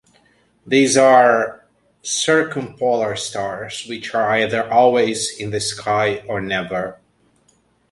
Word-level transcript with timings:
These 0.65 0.97
are 0.97 1.63
circumpolar 2.01 3.15
stars, 3.15 3.85
which 3.87 4.15
are 4.15 4.31
either 4.31 4.67
always 4.67 5.29
in 5.37 5.51
the 5.51 5.59
sky 5.61 6.23
or 6.27 6.41
never. 6.41 6.97